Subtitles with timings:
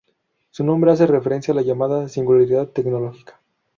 [0.49, 3.39] Su nombre hace referencia a la llamada singularidad tecnológica.